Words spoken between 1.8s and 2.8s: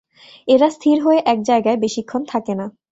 বেশিক্ষণ থাকেনা।